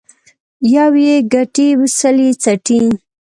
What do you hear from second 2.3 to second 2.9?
څټي.